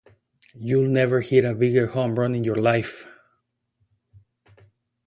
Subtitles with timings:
[0.55, 3.05] You'll never hit a bigger home run in your life!